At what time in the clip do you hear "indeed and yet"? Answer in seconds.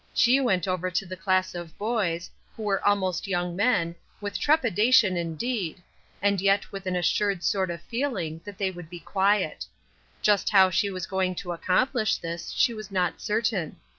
5.15-6.71